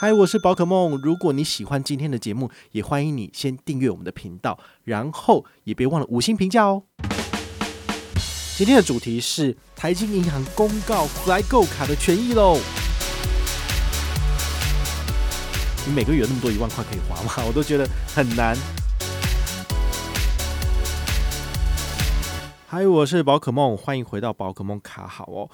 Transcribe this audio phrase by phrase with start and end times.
[0.00, 0.96] 嗨，我是宝可梦。
[1.02, 6.84] 如果你喜欢今天的节目，也欢迎你先订阅我们的频道，然后也别忘了五星评价哦。
[8.56, 12.60] 今天的主题是台金银行公告 Flygo 卡的权益喽。
[15.84, 17.32] 你每个月有那么多一万块可以花吗？
[17.44, 17.84] 我都觉得
[18.14, 18.56] 很难。
[22.68, 25.50] 嗨，我是宝可梦，欢迎回到宝可梦卡好哦。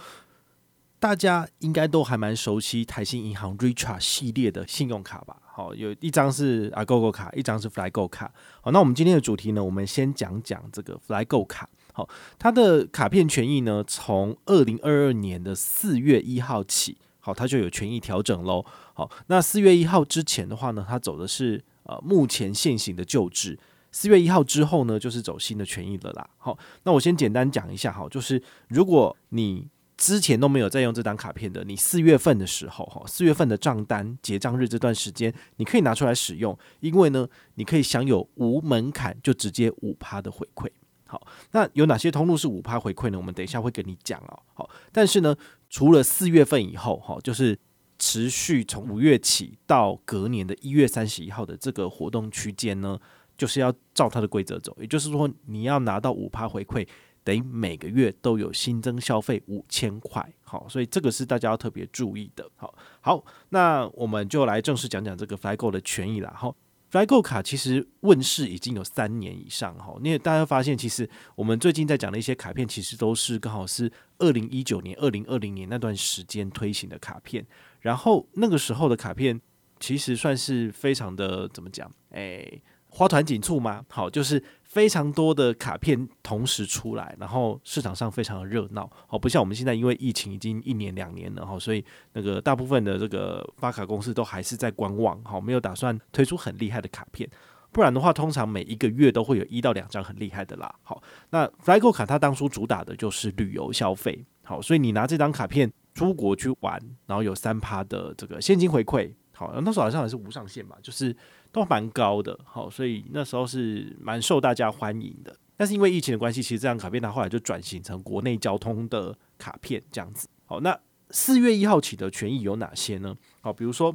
[1.04, 5.36] 大家应该都还蛮熟悉台新银行 Richart 系列的信用卡吧？
[5.44, 8.32] 好，有一张是 Agogo 卡，一张是 Flygo 卡。
[8.62, 11.68] 好，那我们今天的主题呢，我们先讲讲这个 Flygo 卡。
[11.92, 18.64] 好，它的卡片权益呢，从二零二二年的四月一号起，好，它就有权益调整喽。
[18.94, 23.58] 好，那四月一号之前的话呢，它走的是呃目前现行的旧制。
[23.92, 26.26] 四月一号之后呢，就是走新的权益了啦。
[26.38, 40.68] 好，那我先简单讲一下，好，就是如果你之前都没有在用这张卡片的，你四月份的时候，哈，四月份的账单结账日这段时间，你可以拿出来使用，因为呢，你可以享有无门槛就直接五趴的回馈。
[41.06, 43.16] 好，那有哪些通路是五趴回馈呢？
[43.16, 44.42] 我们等一下会跟你讲哦。
[44.54, 45.36] 好，但是呢，
[45.70, 47.56] 除了四月份以后，哈，就是
[47.98, 52.98] 持续从五月起到隔年的一月三十一号的这个活动区间呢，
[53.38, 56.84] 就是要照它的规则走，也就是说，你要拿到五趴回馈。
[57.24, 62.48] 等于每个月都有新增消费五千块，好，所以这个是大家要特别注意的。
[62.54, 66.32] 好，好，那我们就来正式讲讲这个 Flygo 的权益啦。
[66.36, 66.54] 好
[66.92, 77.44] ，Flygo 卡其实问世已经有三年以上，哈，因为大家发现，其实我们最近在讲的一些卡片，其实都是刚好是二零一九年、二零二零年那段时间推行的卡片，
[77.80, 79.40] 然后那个时候的卡片
[79.80, 81.90] 其实算是非常的怎么讲？
[82.10, 82.62] 诶，
[82.94, 84.42] 花团锦簇嘛，好，就是。
[84.74, 97.30] 非常多的卡片同时出来，然后市场上非常的热闹，好，不像我们现在因为疫情已经一年两年了哈，所以那个大部分的这个发卡公司都还是在观望，好，没有打算推出很厉害的卡片，
[97.70, 100.74] 不然的话，通常每一个月都会有一到两张很厉害的啦。
[100.82, 101.00] 好，
[101.30, 111.14] 那 Flygo 卡它当初主打的就是旅游消费，好，所以你拿这张卡片出国去玩，然后有三趴的这个现金回馈，好，那时候好像还是无上限吧，就是。
[111.54, 115.32] 都蛮高的，好，所以那时候是蛮受大家欢迎的。
[115.56, 120.26] 但是因为疫情的关系，其实这张卡片它后来就转型成国内交通的卡片这样子。
[120.46, 120.76] 好，那
[121.10, 123.16] 四月一号起的权益有哪些呢？
[123.40, 123.94] 好，比如说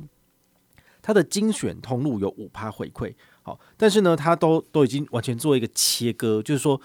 [1.02, 6.80] 它的精选通路有五趴回馈，好，但是呢，它都都已经完全做一个切割，就是说。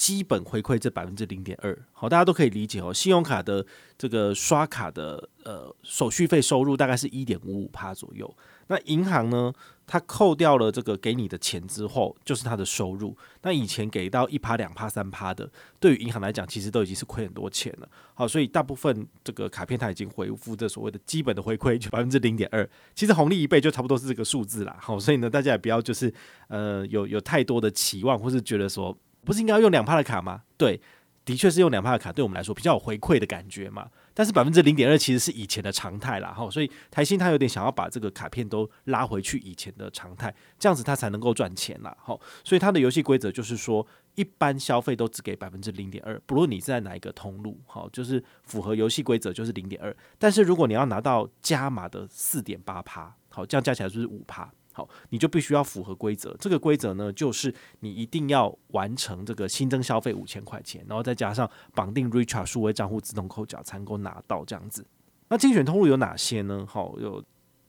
[0.00, 2.90] 基本回馈这百分之零点二，好，大家都可以理解哦。
[2.90, 3.66] 信用卡的
[3.98, 8.34] 这个刷卡的呃手续费收入大概是一点五五趴左右。
[8.68, 9.52] 那银行呢，
[9.86, 13.14] 它扣掉了这个给你的钱之后，就是它的收入。
[13.42, 15.46] 那以前给到一趴、两趴、三趴的，
[15.78, 17.86] 对于银行来讲，其实都已经是亏很多钱了。
[18.14, 22.66] 好，所以大部分这个卡片它已经回复这所谓的基本的回馈，就百分之零点二。
[22.94, 24.74] 其实红利一倍就差不多是这个数字啦。
[24.80, 26.10] 好，所以呢，大家也不要就是
[26.48, 28.96] 呃有有太多的期望，或是觉得说。
[29.24, 30.42] 不是应该要用两帕的卡吗？
[30.56, 30.80] 对，
[31.24, 33.88] 的确是用两帕的卡，对我们来说比较有回馈的感觉嘛。
[34.12, 42.18] 但是百分之零点二其实是以前的常态啦，哈，所以台新他有点想要把这个卡片都拉回去以前的常态，这样子他才能够赚钱啦，哈。
[42.44, 43.86] 所以他的游戏规则就是说，
[44.16, 49.96] 一般消费都只给百分之零点二，不论你是在哪一个通路，哈，就是符合游戏规则就是零点二。
[50.18, 54.50] 但是如果你要拿到加码的四点八趴，好，这样加起来就是五趴。
[54.72, 56.34] 好，你就必须要符合规则。
[56.38, 64.86] 这个规则呢，就是你一定要完成这个新增消费五千块钱，然后再加上绑定 Richard 数位账户自动扣缴，才能够拿到这样子。
[65.28, 66.64] 那精选通路有哪些呢？
[66.68, 67.22] 好，有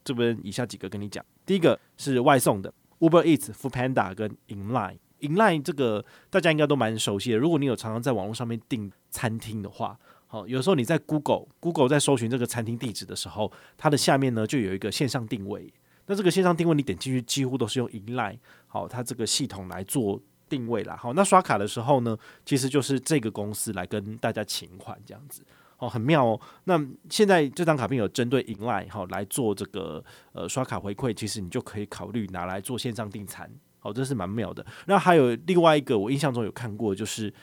[0.03, 1.25] 这边以下几个跟你讲。
[1.45, 4.97] 第一个是外送的，Uber Eats、Foodpanda 跟 Inline。
[5.19, 7.37] Inline 这个大家应该都蛮熟悉的。
[7.37, 15.71] 如果你有常常在网络上面订餐厅的话，好，有时候你在 Google Google 在搜寻这个餐厅地址的时候，它的下面呢就有一个线上定位。
[16.07, 20.95] 那这个线上定位，你点进去几乎都是用 Inline，好，它这个系统来做定位啦。
[20.95, 25.45] 好，那刷卡的时候呢，其实就是这个公司来跟大家请款这样子，
[25.77, 26.41] 哦，很妙哦。
[26.65, 26.77] 那
[27.09, 30.03] 现在这张卡片有针对 Inline 好来做这个
[30.33, 33.49] 呃刷卡回馈，其实你就可以考虑拿来做线上订餐，
[33.79, 34.65] 好，这是蛮妙的。
[34.87, 37.33] 那还有另外一个，我印象中有看过，就是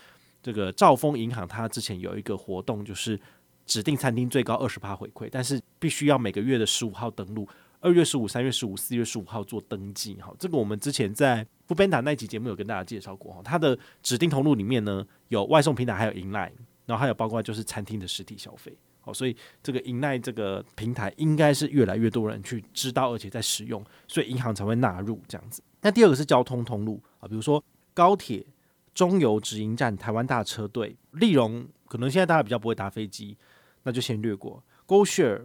[0.42, 3.18] 这个兆丰银行，它之前有一个活动，就是
[3.64, 7.48] 指定餐厅最高二十趴回馈，但是必须要每个月的十五号登录。
[7.80, 16.50] 二月十五、三月十五、四月十五号做登记，哈，这个我们之前在 Foodpanda 那期节目有跟大家介绍过，哈，它的指定通路里面呢有外送平台，还有 Inline，
[16.86, 25.62] 然后还有包括就是餐厅的实体消费，好，所以这个 Inline 这个平台应该是越来越多人去知道，而且在使用，所以银行才会纳入这样子。
[25.80, 27.62] 那第二个是交通通路啊，比如说
[27.94, 28.44] 高铁、
[28.92, 33.36] 中油直营站、台湾大车队、立荣，可能现在大家比较不会搭飞机，
[33.84, 35.42] 那就先略过 GoShare，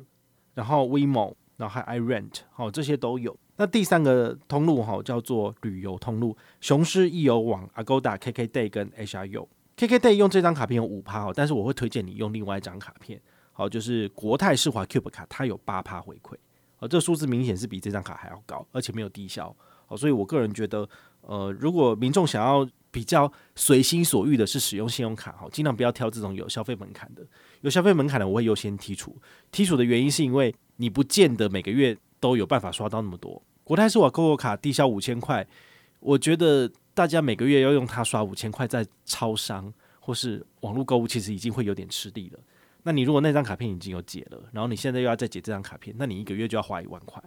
[0.56, 1.36] 然后 WeMo。
[1.58, 3.36] 然后还 iRent，好，这些都有。
[3.56, 9.48] 那第三个通路哈叫做旅游通路，雄狮易游网、Agoda、KKday 跟 HRU。
[9.78, 13.20] KKday 用这张卡片有五趴哦，但是我会推荐你用另外一张卡片，
[13.52, 16.36] 好，就是国泰世华 Cube 卡，它有八趴回馈，
[16.80, 19.56] 哦，这个数字明显是比这张卡还要高，而且没有低消，
[19.88, 20.88] 好，所以我个人觉得，
[21.22, 27.22] 呃，如果民众想要比较随心所欲的是使用信用卡，哈，尽量不要挑这种有消费门槛的，
[27.60, 29.18] 有消费门槛的我会优先剔除，
[29.52, 35.46] 剔除的原因是因为你不见得每个月都有办法刷到那么多，国泰世华 GOGO 卡低消五千块，
[36.00, 36.72] 我觉得。
[36.96, 42.40] 大家每个月要用它刷五千块在超商或是网络购物，其实已经会有点吃力了。
[42.84, 47.20] 那你如果那张卡片已经有解了，然后你现在又要再解这张卡片，那你一个月就要花一万块。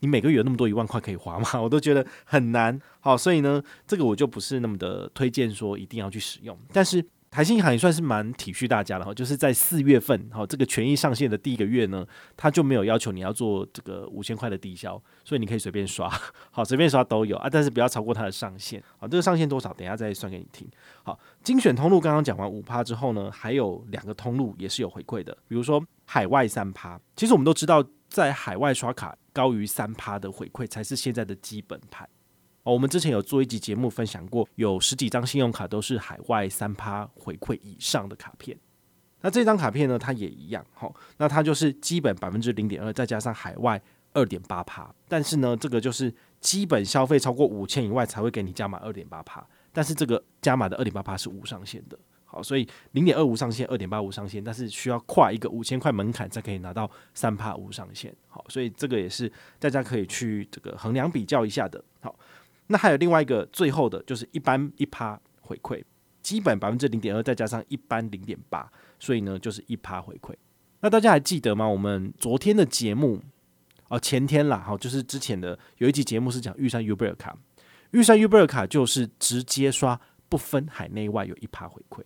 [0.00, 1.48] 你每个月有那么多一万块可以花吗？
[1.62, 2.78] 我都觉得很难。
[3.00, 7.04] 好，所以呢，这个我就不是那么的推荐说一定要去使用，但是。
[7.30, 12.04] 台新银行也算是蛮体恤大家的哈，就是在四月份哈，这个权益上线的第一个月呢，
[12.36, 16.10] 他就没有要求你要做这个五千块的低消，所以你可以随便刷，
[16.50, 20.68] 好，随便刷都有啊，但是不要超过它的上限，好，这个上限多少，等下再算给你听。
[21.04, 32.08] 好，精选通路刚刚讲完五趴之后呢，还有两个通路也是有回馈的，比如说海外三趴，其实我们都知道，在海外刷卡高于三趴的回馈才是现在的基本盘。
[32.70, 38.56] 我们之前有做一集节目分享过，有十几张信用卡都是海外三趴回馈以上的卡片。
[39.22, 43.80] 那这张卡片呢，它也一样，好，那它就是基本百分之零点二，再加上海外
[44.14, 44.90] 二点八趴。
[45.08, 49.46] 但是呢，这个就是基本消费超过五千以外才会给你加码二点八趴。
[49.72, 58.14] 但是这个加码的二点八趴是无上限的，好，所以零点二无上限，二点八无上限，但是需要跨一个五千块门槛才可以拿到三趴无上限。
[58.26, 62.18] 好，所以这个也是大家可以去这个衡量比较一下的，好。
[62.72, 65.82] 那还有另外一个最后的，就是一般一趴回馈，
[66.22, 68.70] 基本百分之零点二，再加上一般零点八，
[69.00, 70.32] 所以呢就是一趴回馈。
[70.80, 71.68] 那大家还记得吗？
[71.68, 73.20] 我们昨天的节目
[73.88, 77.36] 哦，前天啦，好，就是之前的有一集节目是讲预算 Uber 卡，
[77.90, 82.02] 预算 Uber 卡就是直接刷不分海内外有一趴回馈。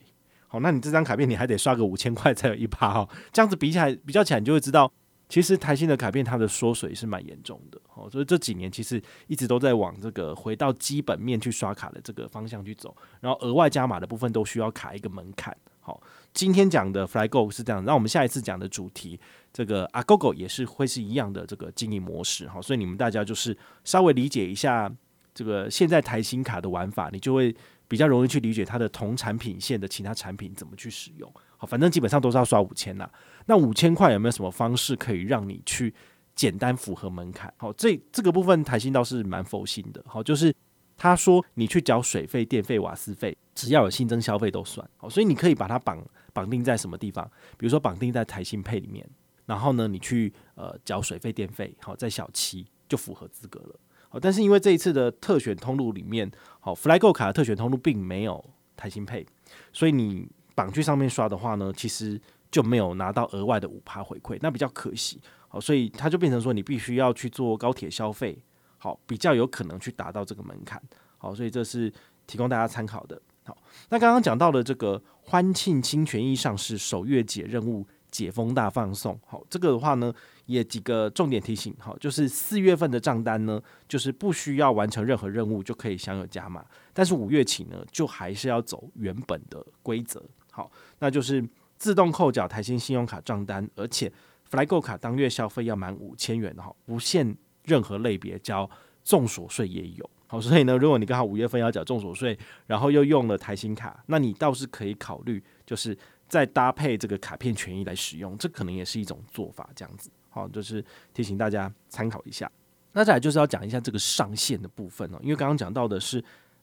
[0.48, 4.90] 好，那你这张卡片你还得刷个五千块才有一趴哦，这样子比起来比较起来，你就会知道。
[5.28, 15.56] 其实台新的卡片它的缩水是蛮严重的，哦，所以这几年其实一直都在往这个回到基本面去刷卡的这个方向去走，然后额外加码的部分都需要卡一个门槛。
[15.80, 16.00] 好，
[16.32, 19.18] 今天讲的 FlyGo 是这样，那我们下一次讲的主题
[19.52, 24.90] 这个 Agogo 也是会是一样的这个经营模式，好，所以你们大家就是稍微理解一下
[25.34, 27.54] 这个现在台新卡的玩法，你就会
[27.86, 31.32] 比较容易去理解它的同产品线的其他产品怎么去使用。
[31.56, 33.08] 好，反正基本上都是要刷五千呐。
[33.46, 35.94] 那五千块有没有什么方式可以让你去
[36.34, 37.52] 简单符合门槛？
[37.56, 40.02] 好，这这个部分台新倒是蛮佛心的。
[40.06, 40.54] 好，就是
[40.96, 44.88] 他说你去缴水费、电费、瓦斯费，只要有新增消费都算。
[44.96, 47.24] 好，所以你可以把它绑绑定在什么地方？
[47.56, 49.08] 比如说绑定在台新配里面，
[49.46, 53.80] 然后呢，你去呃缴水费、电费，好，在小七就符合资格了。
[54.20, 56.30] 但是因为这一次的特选通路里面，
[56.60, 58.44] 好，FlyGo 卡的特选通路并没有
[58.76, 59.26] 台新配
[59.72, 62.20] 所以你绑去上面刷的话呢，其实。
[62.50, 65.20] 就没有拿到额外的五趴回馈，那比较可惜。
[65.48, 68.40] 好，所以它就变成说，你必须要去做高铁消费，
[68.78, 70.80] 好，比较有可能去达到这个门槛。
[71.18, 71.92] 好，所以这是
[72.28, 73.20] 提供大家参考的。
[73.44, 73.58] 好，
[73.88, 80.14] 那刚刚讲到的这个欢庆清权益上市首月解任务解封大放送，好，这个的话呢，
[80.46, 81.74] 也几个重点提醒。
[81.78, 90.22] 好，就是四月份的账单呢，就是不需要完成任何任务就可以享有加码，但是五月起呢，就还是要走原本的规则。
[90.50, 91.44] 好，那就是。
[91.76, 94.10] 自动扣缴台新信用卡账单，而且
[94.48, 98.70] FlyGo 卡当月消费要满五千元哈，不限任何类别交
[99.02, 100.10] 重所税也有。
[100.28, 105.98] 好，所以呢，如果你刚好五月份要缴重所税，然后又用了台新卡，那你倒是可以考虑，就是
[106.28, 109.68] 再搭配这个卡片权益来使用，这可能也是一种做法。
[109.74, 112.50] 这样子，好，就是提醒大家参考一下。
[112.92, 116.22] 那再来就是要讲一下这个上限的部分哦，因为刚刚讲到的是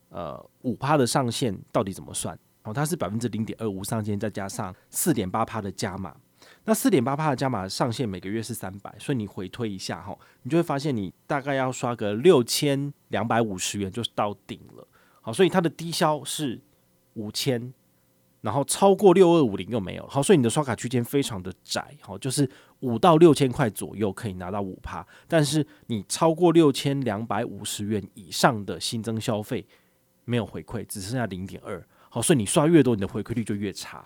[0.09, 2.37] 呃五趴的上限到底怎么算？
[2.63, 6.15] 哦，它是百分之零点二五上限，再加上四点八趴的加码。
[6.65, 14.87] 那四点八趴的加码上限每个月是三百，所以你回推一下哈，你就会发现你大概要刷个六千两百五十元就到顶了。
[15.21, 16.59] 好，所以它的低消是
[17.13, 17.73] 五千，
[18.41, 20.07] 然后超过六二五零又没有。
[20.07, 22.49] 好，所以你的刷卡区间非常的窄，好，就是
[22.81, 29.65] 五到六千块左右可以拿到五趴，但是你超过六千两百五十元以上的新增消费
[30.25, 31.83] 没有回馈，只剩下零点二。
[32.09, 34.05] 好，所以你刷越多，你的回馈率就越差，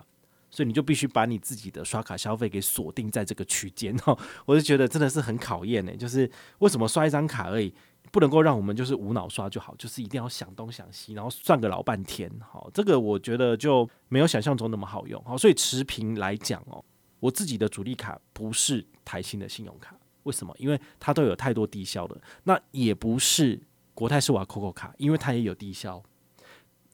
[0.52, 4.16] 所以你就必须把你自己的刷卡消费给锁定在这个区间哈。
[4.46, 6.30] 我就觉得真的是很考验呢，就是
[6.60, 7.74] 为什么刷一张卡而已，
[8.12, 12.32] 不能够让我们就是无脑刷就好，就是一定要想东想西，然后算个老半天。
[12.40, 15.20] 好，这个我觉得就没有想象中那么好用。
[15.24, 16.86] 好，所以持平来讲哦，
[17.26, 20.56] 我自己的主力卡不是台新的信用卡，为什么？
[20.60, 22.20] 因为它都有太多低消的。
[22.44, 23.60] 那也不是
[23.94, 26.02] 国泰世华 COCO 卡，因为它也有低消，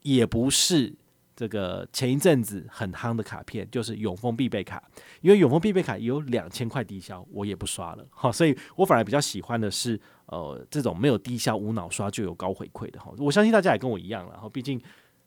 [0.02, 0.96] 也不是。
[1.34, 4.84] 这个前一阵子很夯的卡片就是永丰必备卡，
[5.22, 13.12] 因为永丰必备卡也有两千块低消，我也不刷了哈，所以我反而比较喜欢的是呃这种没有低消无脑刷就有高回馈的哈。
[13.18, 14.80] 我相信大家也跟我一样了哈，毕竟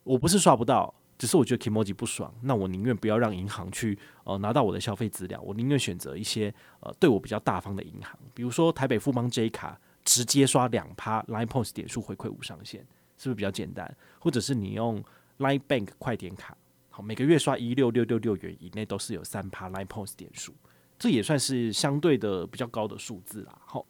[0.05, 12.81] 我不是刷不到，只是我觉得 Kimoji 不爽，那我宁愿不要让银行去呃拿到我的消费资料，我宁愿选择一些呃对我比较大方的银行，比如说台北富邦 J 卡，直接刷两趴 Line Points 点数回馈无上限，
[13.17, 13.97] 是不是比较简单？
[14.19, 15.03] 或者是你用
[15.39, 16.57] Line Bank 快点卡，
[16.91, 20.53] 好，每个月刷一六六六六元以内都是有三趴 Line Points 点数，
[20.99, 23.57] 这也算是相对的比较高的数字啦。
[23.65, 23.87] 好，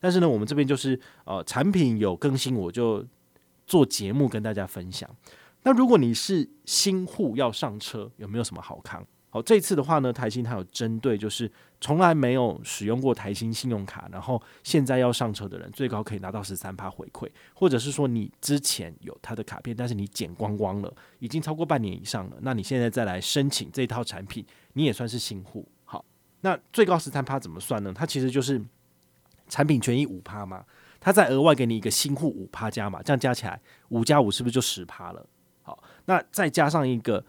[0.00, 3.06] 但是呢，我们这边就是呃产品有更新，我就
[3.64, 5.08] 做节目跟大家分享。
[5.64, 9.04] 那如果你是新户要上车，有没有什么好康？
[9.30, 25.66] 好，这次的话呢，台新它有针对就是从来没有使用过台新信用卡，然后现在要上车的人，最高可以拿到十三趴回馈，或者是说你之前有他的卡片，但是你剪光光了，已经超过半年以上了，那你现在再来申请这套产品，你也算是新户。
[25.84, 26.04] 好，
[26.42, 27.92] 那最高十三趴怎么算呢？
[27.92, 28.62] 它其实就是
[29.48, 30.64] 产品权益五趴嘛，
[31.00, 35.26] 它再额外给你一个新户五趴加码，这样加起来五加五是不是就十趴了？
[36.06, 37.24] 那再加上一个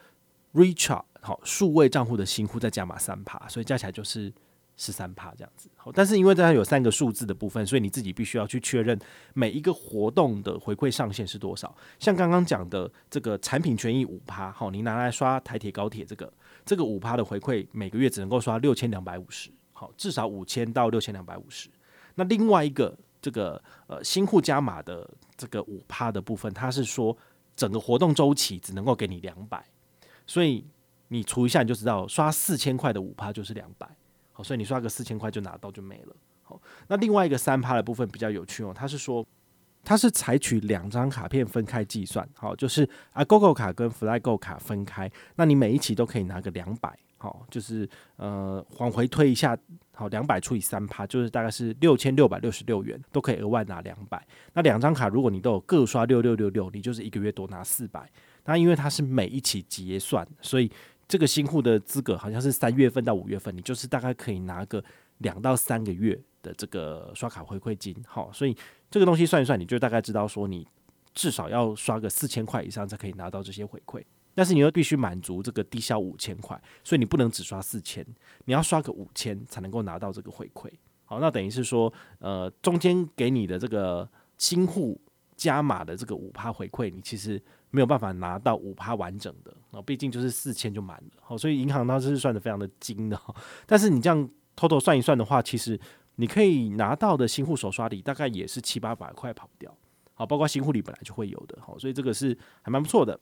[0.54, 1.04] Recharge。
[1.22, 4.32] 好，数位账户的新户再加码三趴，所以加起来就是
[4.78, 5.68] 十三趴这样子。
[5.76, 8.96] 好，但是因为它有三个数字的部分，所以你自己必须要去确认
[9.34, 11.76] 每一个活动的回馈上限是多少。
[11.98, 16.32] 像刚刚讲的这个产品权益五趴，好，你拿来刷台铁高铁这个
[16.64, 21.70] 这个五趴的回馈，每个月只能够刷六千两百五十，好，至少五千到六千两百五十。
[22.14, 27.18] 那另外一个这个呃新户加码的这个五趴的部分，它是说
[27.56, 29.66] 整个活动周期只能够给你两百，
[30.28, 30.66] 所以。
[31.10, 33.88] 你除一下你就知道，刷四千块的五趴就是两百，
[34.34, 36.16] 好，所以你刷个四千块就拿到就没了。
[36.42, 39.24] 好，那另外一个三趴的部分比较有趣哦，它是说
[39.86, 47.88] 它是采取两张卡片分开计算，好，就是啊 GoGo 卡跟 FlyGo 卡分开，那你每一期都可以拿个两百，好，就是
[48.18, 49.56] 呃往回推一下，
[49.94, 54.26] 好，两百除以三趴就是大概是六千六百六十六元，都可以额外拿两百。
[54.54, 58.10] 那两张卡如果你都有各刷六六六六，你就是一个月多拿四百。
[58.46, 60.72] 那因为它是每一期结算，所以
[61.08, 64.84] 这个新户的资格好像是三月份到五月份，你就是大概可以拿个
[65.20, 68.56] 两到三个月的这个刷卡回馈金，好，所以
[68.96, 70.66] 这个东西算一算，你就大概知道说你
[71.14, 74.02] 至少要刷个四千块以上才可以拿到这些回馈，
[74.34, 78.06] 但是你又必须满足这个低消五千块，所以你不能只刷四千，
[78.46, 80.72] 你要刷个五千才能够拿到这个回馈，
[81.04, 84.98] 好，那等于是说，呃，中间给你的这个新户
[85.36, 87.42] 加码的这个五趴回馈，你其实。
[87.72, 93.20] 没有办法拿到五趴完整的啊，毕竟就是四千就满了，好，所以银行它是算得非常的精的。
[93.66, 95.78] 但是你这样偷偷算一算的话，其实
[96.16, 99.76] 你可以拿到的新户首刷礼大概也是七八百块跑掉，
[100.14, 103.20] 好，包括新户礼本来就会有的，好，所以这个是还蛮不错的。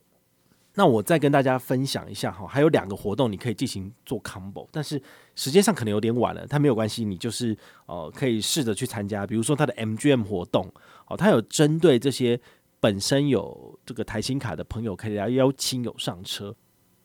[0.75, 5.01] 那我再跟大家分享一下哈，还有两个活动你可以进行做 combo，但是
[5.35, 10.71] 时间上可能有点晚了，它没有关系，你就是呃可以试着去参加，比如说它的 MGM 活动，
[11.05, 12.39] 好，它有针对这些。
[12.79, 16.53] 本身有这个台新卡的朋友，可以来邀亲友上车。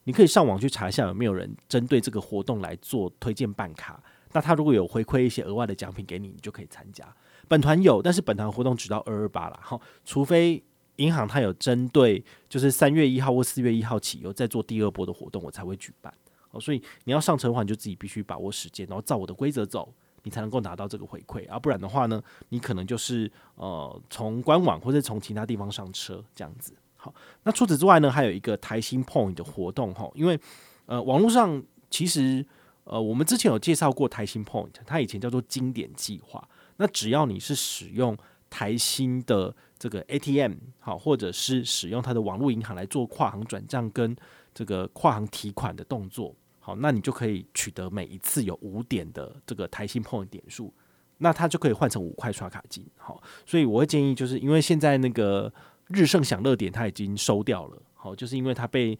[0.03, 4.03] 你可以上网去查一下有没有人针对这个活动来做推荐办卡。
[4.33, 7.05] 那他如果有回馈一些额外的奖品给你，你就可以参加。
[7.47, 9.81] 本团有，但是本团活动只到二二八了哈。
[10.05, 10.63] 除非
[10.97, 16.13] 银行它有针对，就是三月一号或四月一号起有在做第二波的活动，我才会举办。
[16.51, 19.93] 哦，所以你要上车的话，你就自己必须把握时间，然后照我的规则走。
[20.25, 26.75] 你才能够拿到这个回馈，啊，不然的话呢，你可能就是呃从官网或者从其他地方上车这样子。
[26.97, 30.39] 好，那除此之外呢，还有一个台新 Point 的活动哈，因为
[30.87, 32.45] 呃网络上其实
[32.89, 36.49] 呃我们之前有介绍过台新 Point，它以前叫做经典计划。
[36.79, 38.17] 那只要你是使用
[38.49, 44.17] 台新的这个 ATM 好，或者是使用它的网络银行来做跨行转账跟
[44.55, 46.35] 这个跨行提款的动作。
[46.59, 50.73] 好，那你就可以取得每一次有五点的这个台新 Point 点数，
[51.19, 52.87] 那它就可以换成五块刷卡金。
[52.97, 55.53] 好，所以我会建议，就是因为现在那个
[55.89, 58.99] 日盛享乐点它已经收掉了，好，就是因为它被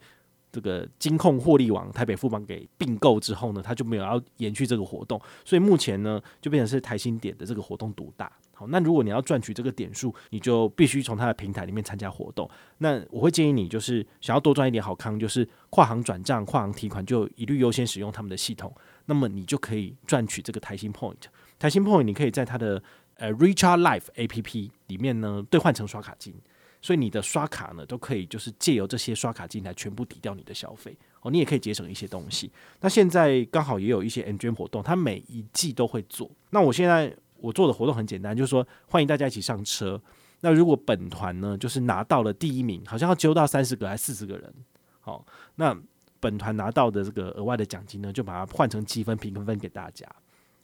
[0.51, 8.31] 这个金控获利网台北富邦给并购之后呢，它就没有要延续这个活动，所以目前呢就变成是台新点的这个活动独大。
[8.53, 12.49] 好，那如果你要赚取这个点数，你就必须从它的平台里面参加活动。
[12.79, 18.73] 那我会建议你，就是想要多赚一点好康，就是跨行转账、跨行提款，就一律优先使用他们的系统。
[19.05, 21.15] 那么你就可以赚取这个台新 Point。
[21.57, 22.83] 台新 Point 你可以在它的
[23.15, 26.35] 呃 Recharge Life APP 里面呢兑换成刷卡金。
[26.81, 32.49] 所以你的刷卡呢都可以就是借由这些刷卡金来全部抵掉你的消费哦，你也可以节省一些东西。
[32.79, 36.31] 那现在刚好也有一些 M 捐活动，它每一季都会做。
[36.51, 40.01] 那我现在我做的活动很简单，就是说欢迎大家一起上车。
[40.39, 44.53] 那如果本团呢就是拿到了第一名，好像要揪到三十个还是四十个人，
[45.01, 45.77] 好，那
[46.21, 50.07] 本团拿到的这个额外的奖金呢，就把它换成积分评分给大家。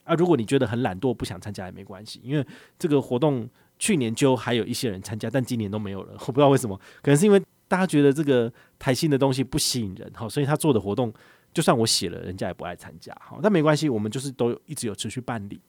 [0.06, 2.48] 啊，如果你觉得很懒惰不想参加也没关系，因为
[2.80, 3.50] 这个活动。
[3.78, 6.14] 去年就还有一些人参加，但今年都没有了。
[6.22, 11.14] 我不知道为什么，可能是因为大家觉得这个台新的东西不吸引人，好，所以他做的活动，
[11.54, 13.16] 就算我写了，人家也不爱参加。
[13.20, 15.60] 好，但没关系，我们就是都一直有持续办理。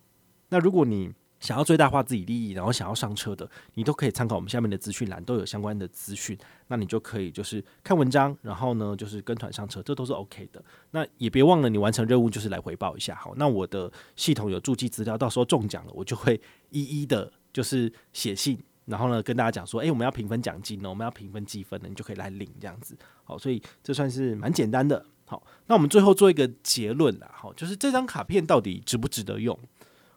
[0.48, 6.36] 那如果你想要最大化自己利益，然后想要上车的，你都可以参考我们下面的资讯栏，都有相关的资讯。
[6.68, 10.62] 那你就可以就是看文章，然后呢就是跟团上车，这都是 OK 的。
[10.92, 13.14] 那也别忘了，你完成任务就是来回报一下。
[13.14, 17.32] 好，那我的系统有注记资料，到时候中奖了，我就会一一的。
[17.56, 22.94] 就是写信，然后呢跟大家讲说，诶，我们要评分奖金呢，我们要评分积分呢，你就可以来领这样子。
[23.24, 25.02] 好，所以这算是蛮简单的。
[25.24, 27.30] 好，那我们最后做一个结论啦。
[27.32, 29.58] 好，就是这张卡片到底值不值得用？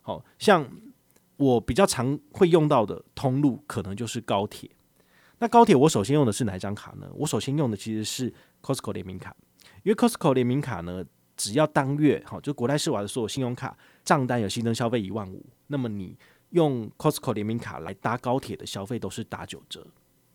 [0.01, 0.69] 好，像
[1.37, 4.69] 我比较常会用到的通路，可能就是高铁。
[5.37, 7.09] 那高铁我首先用的是哪一张卡呢？
[7.13, 9.33] 我首先用的其实是 Costco 联名卡，
[9.83, 11.05] 因为 Costco 联名卡呢，
[11.37, 16.17] 只要当月好，就国泰世华的所有信用卡账单有新增消费一万五，那么你。
[16.51, 19.85] 用 Costco 联名卡来搭高铁的消费都是打九折，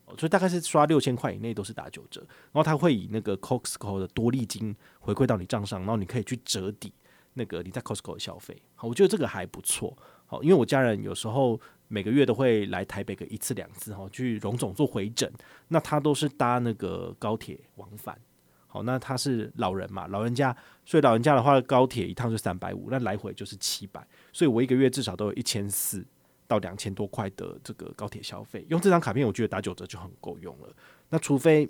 [0.05, 2.21] 哦所以大概是刷六千块以内都是打九折。
[2.53, 6.93] 然后它会以那个 Costco 的多利金回馈到你账上，然后你可以去折抵
[7.33, 8.57] 那个你在 Costco 的消费。
[8.75, 9.97] 好，我觉得这个还不错。
[10.27, 15.31] 好，因为我家人有时候每个月都会来台北个一次两次，哈，去荣总做回诊，
[15.69, 18.19] 那他都是搭那个高铁往返。
[18.67, 24.05] 好，那他是老人嘛，老人家，所以老人家的话，高铁一趟就三百五，那来回就是七百，
[24.35, 26.05] 所以我一个月至少都有一千四
[26.47, 28.67] 到两千多块的这个高铁消费。
[28.69, 30.69] 用这张卡片，我觉得打九折就很够用了。
[31.09, 31.67] 那除非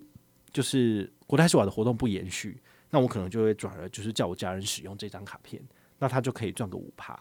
[0.50, 5.62] 就是国泰世华的活动不延续，那我可能就会转而就是叫我家人使用这张卡片，
[5.98, 7.16] 那他就可以赚个五趴。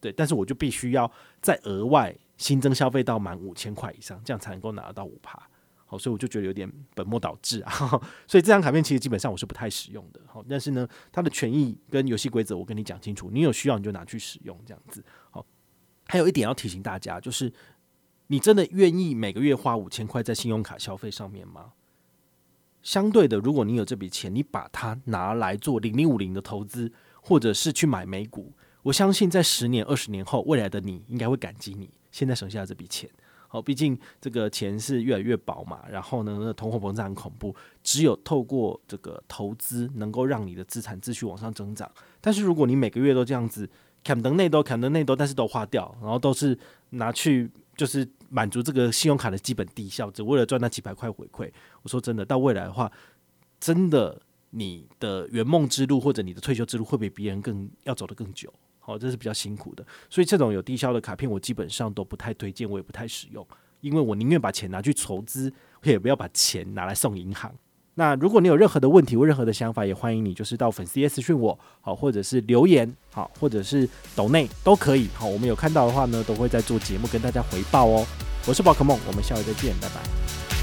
[0.00, 5.46] 对，但是我就必须要再额外新增消费到满五千块以上，这样才能够拿得到五趴。
[5.90, 7.72] 好，所以我就觉得有点本末倒置啊，
[8.24, 10.20] 所以这张卡片其实基本上我是不太使用的。
[10.24, 15.04] 好，但是呢，它的权益跟游戏规则我跟你讲清楚，你有需要你就拿去使用这样子。
[15.32, 15.44] 好，
[16.06, 17.52] 还有一点要提醒大家，就是
[18.28, 21.72] 你真的愿意每个月花五千块在信用卡消费上面吗？
[22.84, 28.52] 相对的，如果你有这笔钱，你把它拿来做零零五零的投资，或者是去买美股，
[28.84, 33.10] 我相信在十年、二十年后，未来的你应该会感激你现在省下的这笔钱。
[33.52, 41.90] 好，毕竟这个钱是越来越薄嘛，然后呢，那通货膨胀很恐怖，只有透过这个投资，能够让你的资产继续往上增长。
[42.20, 43.68] 但是如果你每个月都这样子，
[44.04, 46.56] 砍得内多，砍得内多，但是都花掉，然后都是
[46.90, 51.50] 拿去就是满足这个信用卡的基本低效，只为了赚那几百块回馈。
[51.82, 52.92] 我说真的，到未来的话，
[53.58, 58.52] 真的你的圆梦之路或者你的退休之路会比别人更要走得更久。
[58.90, 63.46] 哦，这是比较辛苦的，所以这种有低消的卡片，我基本上都不太推荐，我也不太使用，
[63.80, 67.54] 因为我宁愿把钱拿去筹资，我也不要把钱拿来送银行。
[67.94, 75.08] 那如果你有任何的问题或任何的想法，也欢迎你就是到粉丝页私讯我，好，或者是留言，好，或者是抖内都可以。
[75.14, 78.06] 好，我们有看到的话呢，都会在做节目跟大家回报哦。
[78.46, 80.59] 我是宝可梦，我们下回再见，拜拜。